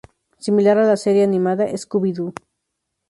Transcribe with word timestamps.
Similar 0.45 0.75
a 0.83 0.85
la 0.87 0.95
serie 1.01 1.23
animada 1.27 1.67
"Scooby-Doo! 1.83 2.33